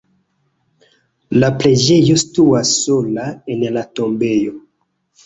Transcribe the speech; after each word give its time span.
La 1.35 1.49
preĝejo 1.59 2.15
situas 2.21 2.71
sola 2.85 3.27
en 3.57 3.67
la 3.77 3.85
tombejo. 4.01 4.57